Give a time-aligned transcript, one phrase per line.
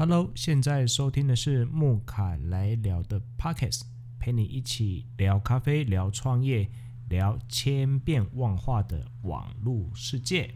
[0.00, 3.82] Hello，现在收听的是木卡来聊的 Pockets，
[4.18, 6.70] 陪你一起聊咖啡、聊创业、
[7.10, 10.54] 聊千变万化的网络世界。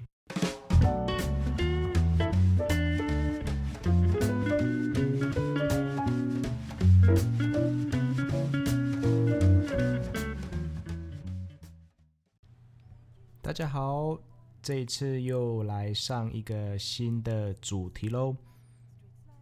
[13.42, 14.18] 大家好，
[14.62, 18.34] 这一次又来上一个新的主题喽。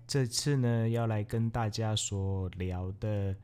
[0.07, 3.35] 这次呢，要来跟大家所聊的，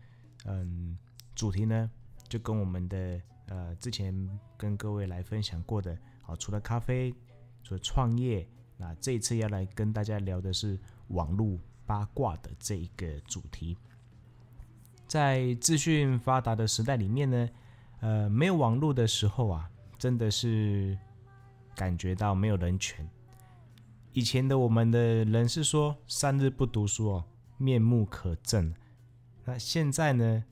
[0.44, 0.98] 嗯，
[1.34, 1.90] 主题呢，
[2.28, 4.14] 就跟我们的呃之前
[4.56, 7.14] 跟各位来分享过的，好，除了咖啡，
[7.62, 13.77] 除了创业，那这一次要来跟大家聊的是网络八卦的这一个主题。
[15.06, 17.48] 在资讯发达的时代里面呢，
[18.00, 20.98] 呃，没有网络的时候啊，真的是
[21.74, 23.08] 感觉到没有人权。
[24.18, 27.24] 以前的我们的人是说三日不读书哦，
[27.56, 28.74] 面目可憎。
[29.44, 30.42] 那现在呢？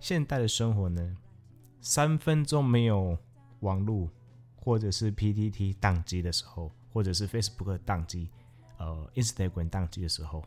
[0.00, 1.14] 现代的生活呢？
[1.82, 3.18] 三分钟没有
[3.60, 4.08] 网络，
[4.56, 8.30] 或者是 PTT 宕机的时候，或者是 Facebook 宕机，
[8.78, 10.42] 呃，Instagram 宕机的时候，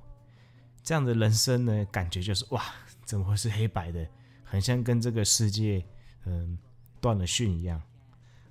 [0.81, 2.63] 这样的人生呢，感觉就是哇，
[3.05, 4.03] 怎么会是黑白的？
[4.43, 5.85] 很像跟这个世界
[6.25, 6.57] 嗯
[6.99, 7.79] 断了讯一样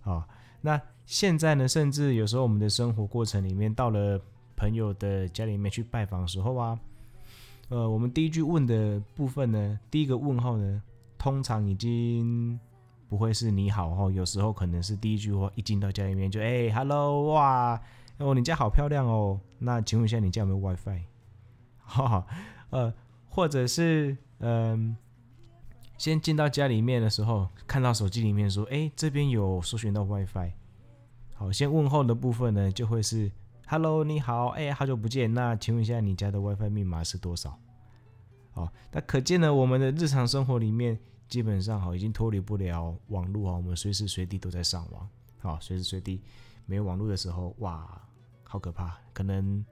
[0.03, 0.13] 啊。
[0.13, 0.29] 哦
[0.61, 4.21] 那现在呢，甚至有时候我们的生活过程里面，到了
[4.57, 6.79] 朋友的家里面去拜访时候啊，
[7.69, 10.83] 呃，我们第一句问的部分呢，第一个问候呢，
[11.17, 12.59] 通常已经
[13.09, 17.81] 不会是你好哦，有时候可能是第一句话一进到家里面就哎，hello 哇，
[18.19, 21.03] 哦，你家好漂亮哦，那请问一下你家有没有 WiFi？
[21.87, 22.27] 哈哈，
[22.71, 22.93] 呃，
[23.31, 24.97] 或者是嗯。
[25.99, 30.51] 先进到家里面的时候，看到手机里面说：“哎，这边有搜寻到 WiFi。”
[31.39, 33.31] 好，先问候的部分呢，就会是
[33.67, 35.35] “Hello，你好，哎，好久不见。
[35.35, 37.61] 那请问一下，你家的 WiFi 密码是多少？”
[38.53, 45.07] 好，那可见呢，我们的日常生活里面，基本上好已经脱离不了网络啊，我们随时随地都在上网。
[45.37, 46.23] 好，随时随地
[46.65, 47.87] 没有网络的时候，哇，
[48.43, 48.97] 好可怕！
[49.13, 49.63] 可能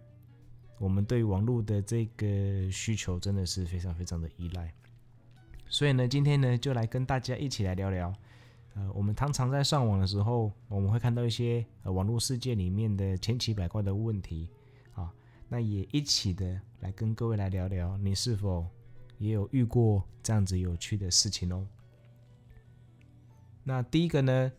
[0.79, 4.71] 我们对网络的这个需求真的是非常非常的依赖。
[5.67, 8.13] 所以呢，今天呢，就来跟大家一起来聊聊，
[8.75, 14.49] 呃，我们常常在上网的时候，我们会看到一些呃网络世界里面的千奇百怪的问题，
[14.95, 15.13] 啊，
[15.49, 18.67] 那也一起的来跟各位来聊聊，你是否
[19.19, 21.67] 也有遇过这样子有趣的事情哦？
[23.63, 24.53] 那第一个呢，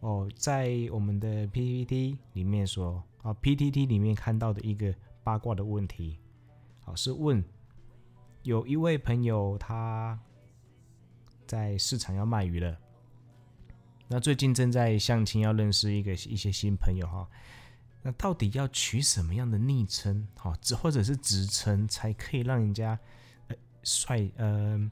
[0.00, 4.94] 哦，在我们的 PPT 里面说，啊，PPT 里面看到的一个
[5.24, 6.18] 八卦的问题，
[6.82, 7.42] 好，是问。
[8.42, 10.16] 有一位朋友，他
[11.48, 12.78] 在市场要卖鱼了。
[14.08, 17.28] 那最近正在相亲，要认识一个一些新朋友哈。
[18.02, 22.96] 那到底要取什么样的昵称，好，或者是职称，才可以让人家
[23.48, 24.90] 呃帅呃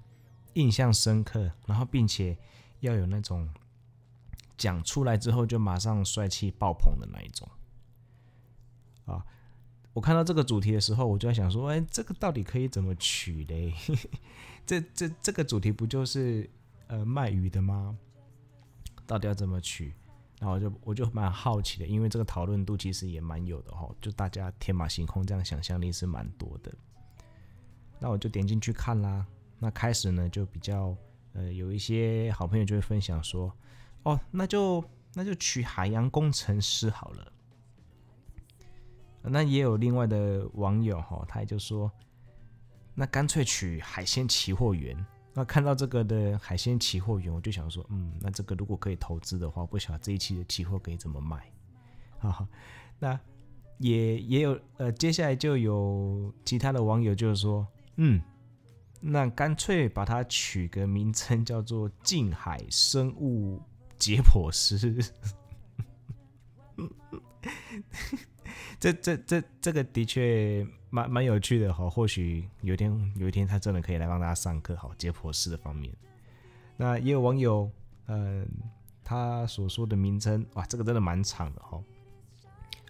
[0.54, 2.36] 印象深刻，然后并且
[2.80, 3.48] 要有那种
[4.58, 7.48] 讲出来之后就马上帅气爆棚的那一种
[9.04, 9.24] 啊。
[9.92, 13.72] 我看到这个主题的时候，我就在想说，哎，这个到底可以怎么取嘞？
[14.66, 16.50] 这这这个主题不就是
[16.88, 17.96] 呃卖鱼的吗？
[19.06, 19.94] 到底要怎么取？
[20.40, 26.74] 然后我就我就蛮好奇的，因为这个讨论度其实也蛮有的哈，就大家天马行空这样想象力是蛮多的。
[28.00, 29.24] 那我就点进去看啦。
[29.58, 30.94] 那开始呢，就比较
[31.32, 33.50] 呃有一些好朋友就会分享说，
[34.02, 34.84] 哦，那就
[35.14, 37.32] 那就取海洋工程师好了。
[39.22, 41.90] 那也有另外的网友哈，他也就说，
[42.94, 44.94] 那干脆取海鲜期货员。
[45.36, 51.44] 那看到这个的海鲜期货员，我就想说，嗯，那这个如果可以投资的话，不晓得这一期的期货可以怎么卖？
[52.18, 52.46] 好，
[53.00, 53.18] 那
[53.78, 58.22] 也也有呃，接下来就有其他的网友就是说，嗯，
[59.00, 63.60] 那干脆把它取个名称叫做“近海生物
[63.98, 64.78] 解剖师”。
[68.80, 75.94] 这这这这个的确蛮蛮有趣的哈，或许有一天有一天他真的可以来帮大家上课，好，解剖式的方面。
[76.76, 77.70] 那也有网友，
[78.08, 78.46] 嗯、
[79.02, 81.82] 他所说的名称，哇，这个真的蛮长的哈，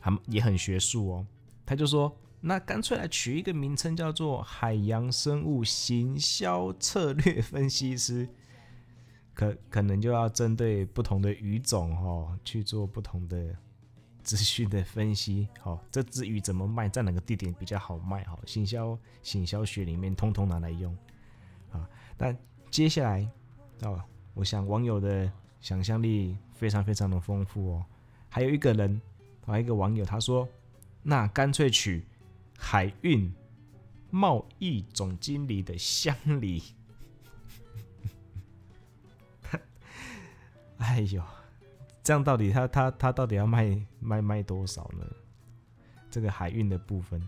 [0.01, 1.27] 还也很学术哦。
[1.67, 8.29] 他就说，那干脆来取一个名称叫做海洋生物行销策略分析师，
[9.33, 13.57] 可可能就要针对不同的鱼种哈去做不同的。
[14.25, 20.97] 资讯的分析，好，这只鱼怎么卖，在哪个地点比较好卖，好，行销行销学里面通通拿来用，
[21.71, 22.35] 啊，那
[22.71, 23.29] 接下来，
[23.83, 25.31] 哦，我想网友的
[25.61, 27.85] 想象力非常非常的丰富哦，
[28.31, 29.01] 还有一个人，
[29.47, 30.49] 啊，一个网友他说，
[31.03, 32.05] 那干脆取
[32.59, 33.31] 海运
[34.11, 36.63] 贸易总经理的乡里。
[40.79, 41.23] 哎呦，
[42.05, 45.05] 这样到底他他他到底要卖卖卖多少呢？
[46.11, 47.27] 这个海运的部分。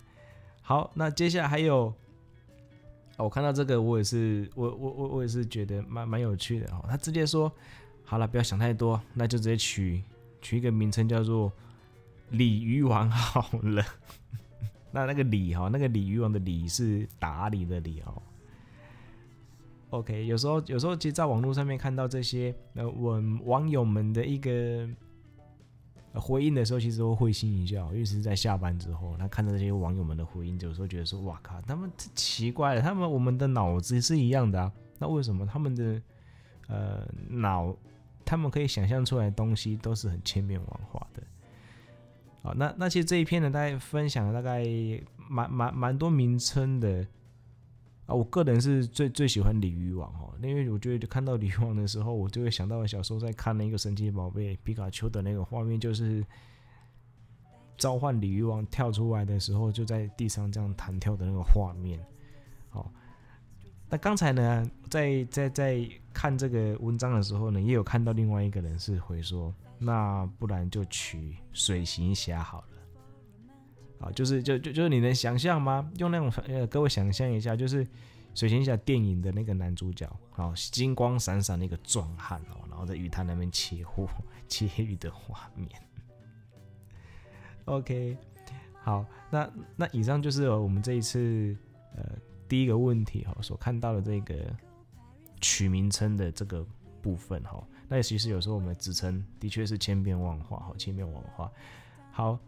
[0.60, 1.92] 好，那接下来还有，
[3.16, 6.84] 我看到这个，我也是，我我我我也是觉得蛮蛮有趣的哦。
[6.88, 7.50] 他直接说，
[8.04, 10.02] 好了，不要想太多，那就直接取
[10.42, 11.50] 取一个名称叫做
[12.30, 13.82] “鲤鱼王”好了。
[14.92, 18.22] 那那个“鲤”哈，那个“鲤鱼王”的“鲤”是打理的“理”哦。
[19.98, 24.86] OK，有时候有时候其实在网络上面看到这些呃，我网友们的一个
[26.14, 36.02] 回应的时候，其实都会心一笑，尤其是在下班之后，他看到这些网友们的回应，有时候觉得说，哇靠，他们奇怪了，他们我们的脑子是一样的啊，那为什么他们的
[36.68, 37.74] 呃脑，
[38.24, 41.22] 他们可以想象出来的东西都是很千变万化的？
[42.42, 44.62] 好，那那其实这一篇呢，大概分享了大概
[45.28, 47.06] 蛮蛮蛮多名称的。
[48.06, 56.24] 啊，我个人是最最喜欢鲤鱼王哦，因为我觉得看到鲤鱼王的时候，我就会想到小时候在看那个神奇宝贝皮卡丘的那个画面，就是
[57.76, 61.98] 召唤鲤鱼王跳出来的时候，就在地上这样弹跳的那个画面。
[62.70, 62.92] 好，
[63.90, 72.75] 那刚才呢，在在在看这个文章的时候呢，也有看到另外一个人是回说，那不然就取水行侠好了。
[73.98, 75.90] 啊，就是就就就是你能想象吗？
[75.96, 77.84] 用那种呃，各位想象一下，就是
[78.34, 80.06] 《水行侠》电影的那个男主角，
[80.36, 84.06] 啊，金光闪闪的一个壮汉哦，然后在鱼塘那边切货
[84.48, 85.70] 切鱼的画面。
[87.64, 88.18] OK，
[88.82, 91.56] 好，那那以上就是我们这一次
[91.96, 92.04] 呃
[92.46, 94.34] 第一个问题哈所看到的这个
[95.40, 96.64] 取名称的这个
[97.00, 97.66] 部分哈。
[97.88, 101.50] 那其实有时候我们的职称的确是千变万化哈，千变万化。
[102.12, 102.38] 好。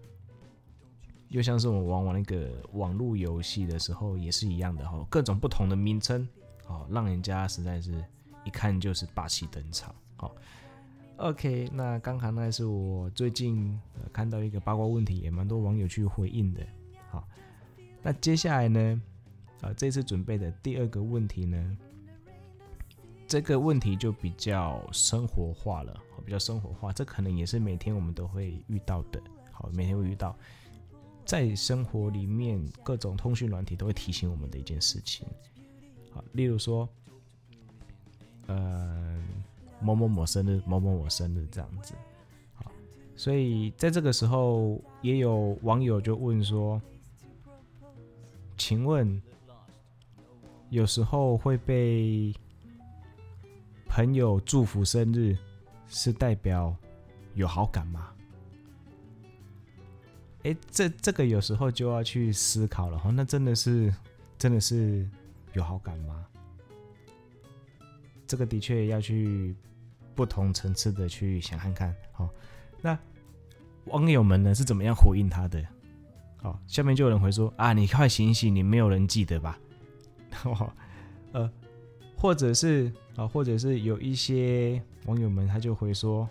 [1.28, 6.26] 又像是我们玩玩那个网络游戏的时候，也是一样的哈，各种不同的名称，
[6.64, 8.02] 好，让人家实在是
[8.44, 9.94] 一看就是霸气登场。
[10.16, 10.34] 好
[11.18, 13.78] ，OK，那刚刚那是我最近
[14.12, 16.66] 看到一个八卦问题，也蛮多网友去回应的。
[17.10, 17.28] 好，
[18.02, 19.02] 那接下来呢，
[19.60, 21.78] 啊，这次准备的第二个问题呢，
[23.26, 25.94] 这个问题就比较生活化了，
[26.24, 29.20] 比较生活化，这可能也是每天我们都会遇到的。
[29.52, 30.34] 好，每天会遇到。
[31.28, 35.26] 在生活里面，各种通讯软体都会提醒我们的一件事情，
[36.10, 36.88] 好，例如说，
[38.46, 39.22] 呃，
[39.78, 41.92] 某某某生日，某某某生日这样子，
[42.54, 42.72] 好，
[43.14, 46.80] 所以在这个时候，也有网友就问说，
[48.56, 49.20] 请问，
[50.70, 52.34] 有时候会被
[53.86, 55.36] 朋友祝福生日，
[55.88, 56.74] 是代表
[57.34, 58.14] 有好感吗？
[60.44, 63.92] 哎，这这个有时候就要去思考了哈，那真的是
[64.38, 65.08] 真的是
[65.52, 66.24] 有好感吗？
[68.26, 69.56] 这个的确要去
[70.14, 71.94] 不同层次的去想看看。
[72.12, 72.28] 好，
[72.80, 72.96] 那
[73.86, 75.64] 网友们呢是怎么样回应他的？
[76.36, 79.58] 好，下面就有人回说啊，你快醒醒，你没有人记得吧？
[81.32, 81.50] 呃，
[82.16, 86.28] 或者是啊，或者是有一些网友们他就会说。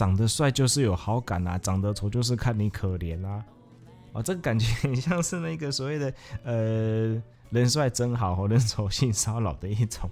[0.00, 3.44] 长得帅就是有好感啊，长得丑就是看你可怜啊！
[4.14, 7.22] 哦，这个感觉很像是那个所谓的呃
[7.52, 10.08] “人帅真好”或“人丑性骚扰”的一种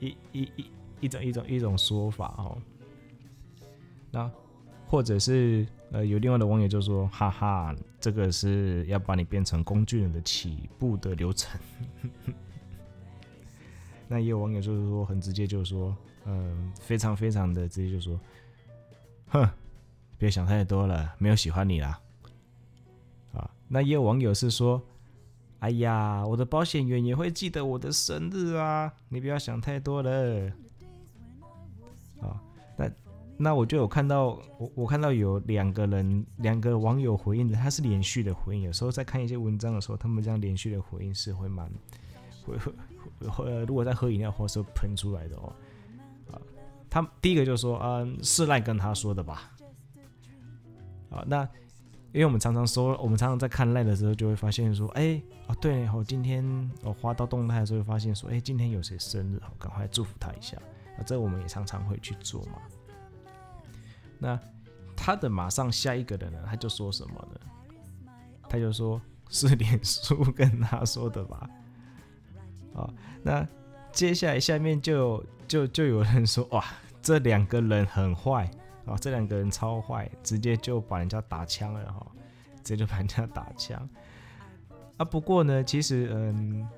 [0.00, 0.70] 一一一
[1.00, 2.56] 一种一种一种说法哦。
[4.10, 4.30] 那
[4.86, 11.60] 或者是呃有另外的网友就说：“哈哈，这个是要把你变成工具人的起步的流程。
[14.08, 15.94] ”那也有网友就是说很直接，就是说
[16.24, 18.18] 嗯，非常非常的直接，就说。
[19.28, 19.48] 哼，
[20.18, 22.00] 别想太多了，没有喜欢你啦。
[23.32, 24.80] 啊，那也有网友是说，
[25.58, 30.52] 哎呀，我的保险员也会记得我的生日啊，你不要想太多了。
[32.20, 32.40] 啊，
[32.76, 32.90] 那
[33.36, 38.62] 那我就有看到，我我看到有两个人，两个网友回应的，他是连续的回应。
[38.62, 41.70] 有时候在看一些文章的时候，他们这样连续的回应是会蛮
[42.44, 42.72] 会会
[43.28, 45.52] 会，如果在喝饮料或是喷出来的哦。
[46.96, 49.52] 他第一个就说：“嗯，是赖跟他说的吧？”
[51.12, 51.42] 啊，那
[52.10, 56.42] 因为我们常常说，我们常常在看赖的时候，就会发现说：“哎，哦，对，我今天
[56.82, 60.56] 我滑到动态的时候，发现说，哎，今天有谁生日，赶快祝福他一下。”
[60.96, 62.52] 啊，这我们也常常会去做嘛。
[64.18, 64.40] 那
[64.96, 68.10] 他的马上下一个的呢，他就说什么呢？
[68.48, 68.98] 他就说
[69.28, 71.50] 是脸书跟他说的吧？
[72.74, 72.88] 啊，
[73.22, 73.46] 那
[73.92, 76.64] 接下来下面就就就有人说：“哇！”
[77.06, 78.50] 这两个人很坏
[78.84, 78.96] 啊！
[79.00, 82.04] 这两个人超坏，直接就把人家打枪了哈！
[82.64, 83.88] 直接就把人家打枪
[84.96, 85.04] 啊。
[85.04, 86.68] 不过呢，其实嗯，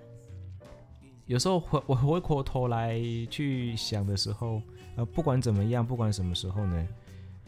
[1.25, 4.61] 有时候回我回过头来去想的时候，
[4.97, 6.89] 呃，不管怎么样，不管什么时候呢，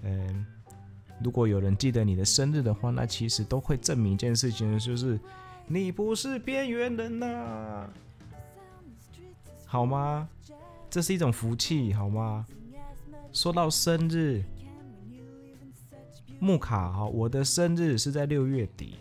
[0.04, 0.46] 嗯，
[1.22, 5.20] 如果有人记得你的生日的话，那其实都会证明一件事情，就是
[5.66, 7.90] 你不是边缘人呐、
[9.66, 10.26] 好吗？
[10.88, 12.46] 这是一种福气，好吗？
[13.32, 14.42] 说到生日，
[16.40, 18.96] 木卡哈，我的生日是在六月底。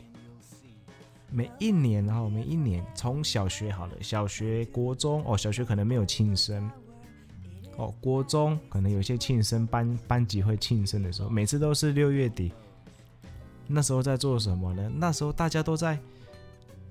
[1.31, 6.69] 每一年哈，每一年从小学好了，小学、国中哦，小学可能没有庆生
[7.77, 12.51] 哦，国中可能有些庆生班班级会庆生的时候，每次都是六月底。
[13.67, 14.91] 那时候在做什么呢？
[14.95, 15.99] 那时候大家都在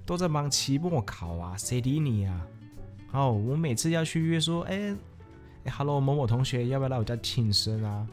[0.05, 2.47] 都在忙期末考啊，谁理你啊？
[3.13, 4.95] 哦，我每次要去约说，哎。
[5.69, 8.09] Hello，某某同学，要不要来我家庆生啊？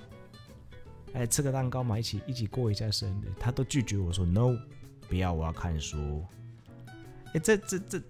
[1.13, 3.31] 哎，吃个蛋糕嘛，一起一起过一下生日。
[3.39, 4.57] 他都拒绝我说 No，
[5.07, 6.23] 不要，我要看书。
[7.33, 8.01] 哎，这这这，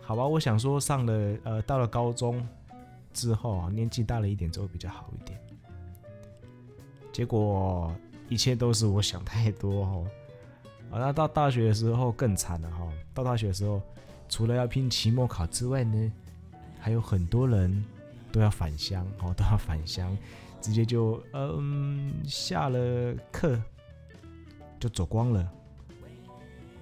[0.00, 2.46] 好吧，我想说上了呃，到了高中
[3.12, 5.38] 之后啊，年纪大了一点之后比较好一点。
[7.12, 7.94] 结果
[8.28, 10.06] 一切都是我想太多哦。
[10.90, 12.88] 啊，那到大学的时候更惨了哈。
[13.14, 13.80] 到大学的时候，
[14.28, 16.12] 除了要拼期末考之外呢，
[16.80, 17.84] 还有很多人。
[18.38, 20.16] 都要返乡哦，都要返乡，
[20.60, 23.60] 直接就嗯下了课
[24.78, 25.52] 就走光了。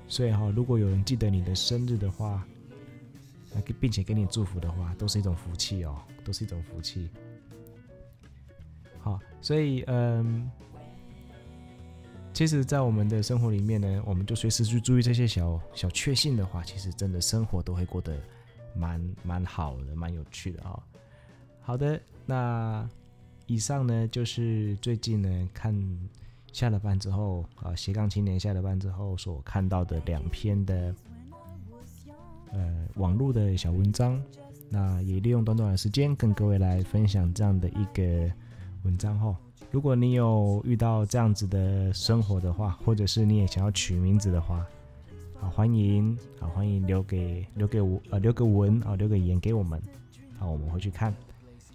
[0.07, 2.47] 所以哈，如果有人记得你的生日的话，
[3.81, 7.09] 并且给你祝福的话，都是一种福气哦，都是一种福气。
[8.99, 10.51] 好，所以嗯，
[12.35, 18.15] 其实，在我们的生活里面呢，我们就随时去注意这些小小确幸的话，其实真的生活都会过得
[18.75, 20.83] 蛮蛮好的，蛮有趣的啊、哦。
[21.67, 22.89] 好的，那
[23.47, 25.77] 以上呢就是最近呢看
[26.53, 30.95] 下了班之后啊，斜杠青年下了班之后所看到的两篇的
[32.53, 34.23] 呃网络的小文章，
[34.69, 38.33] 那也利用短短的时间跟各位来分享这样的一个
[38.85, 39.37] 文章哈。
[39.73, 44.65] 如果你有遇到这样子的生活的话，或者是你也想要取名字的话，
[45.41, 49.83] 好欢迎，好欢迎留给留给我呃留个文啊留个言给我们，
[50.39, 51.13] 好我们会去看。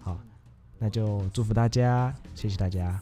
[0.02, 0.20] 好
[0.78, 3.00] 那就祝福大家，谢谢大家。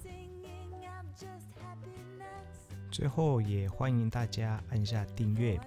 [2.92, 5.60] 最后也欢迎大家按下订阅，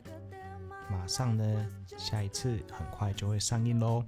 [0.90, 4.04] 马上呢，下一次很快就会上映喽，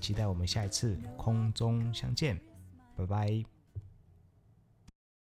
[0.00, 2.40] 期待我们下一次空中相见，
[2.96, 3.57] 拜拜。